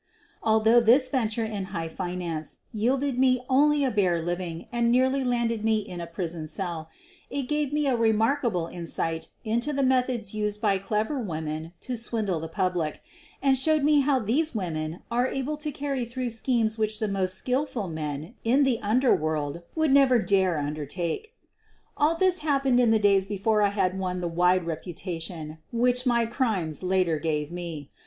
Although 0.41 0.79
this 0.79 1.09
venture 1.09 1.45
in 1.45 1.65
high 1.65 1.87
finance 1.87 2.57
yielded 2.73 3.19
me 3.19 3.39
only 3.47 3.83
a 3.83 3.91
bare 3.91 4.19
living 4.19 4.65
and 4.71 4.89
nearly 4.91 5.23
landed 5.23 5.63
me 5.63 5.77
in 5.77 6.01
a 6.01 6.07
prison 6.07 6.47
cell, 6.47 6.89
it 7.29 7.43
gave 7.43 7.71
me 7.71 7.85
a 7.85 7.95
remarkable 7.95 8.65
insight 8.65 9.27
into 9.43 9.71
the 9.71 9.83
meth 9.83 10.09
ods 10.09 10.33
used 10.33 10.59
by 10.59 10.79
clever 10.79 11.19
women 11.19 11.73
to 11.81 11.95
swindle 11.97 12.39
the 12.39 12.47
public, 12.47 13.03
and 13.43 13.59
showed 13.59 13.83
me 13.83 13.99
how 13.99 14.17
these 14.17 14.55
women 14.55 15.03
are 15.11 15.27
able 15.27 15.55
to 15.57 15.71
carry 15.71 16.03
through 16.03 16.31
schemes 16.31 16.79
which 16.79 16.97
the 16.97 17.07
most 17.07 17.35
skillful 17.35 17.87
men 17.87 18.33
in 18.43 18.63
the 18.63 18.79
underworld 18.81 19.61
would 19.75 19.91
never 19.91 20.17
dare 20.17 20.57
undertake. 20.57 21.35
All 21.95 22.15
this 22.15 22.39
happened 22.39 22.79
in 22.79 22.89
the 22.89 22.97
days 22.97 23.27
before 23.27 23.61
I 23.61 23.69
had 23.69 23.99
won 23.99 24.19
the 24.19 24.27
wide 24.27 24.65
reputation 24.65 25.59
which 25.71 26.07
my 26.07 26.25
crimes 26.25 26.81
later 26.81 27.19
gave 27.19 27.51
me. 27.51 27.91